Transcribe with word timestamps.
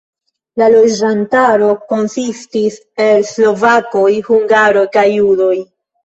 La 0.59 0.67
loĝantaro 0.75 1.67
konsistis 1.91 2.77
el 3.05 3.21
slovakoj, 3.31 4.07
hungaroj 4.31 4.87
kaj 4.97 5.05
judoj. 5.17 5.53